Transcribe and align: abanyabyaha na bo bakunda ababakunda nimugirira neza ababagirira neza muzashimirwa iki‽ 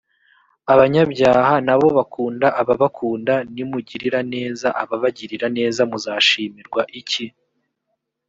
abanyabyaha 0.73 1.55
na 1.67 1.75
bo 1.79 1.87
bakunda 1.97 2.47
ababakunda 2.61 3.33
nimugirira 3.53 4.19
neza 4.33 4.67
ababagirira 4.83 5.47
neza 5.57 5.81
muzashimirwa 5.91 6.81
iki‽ 6.99 7.25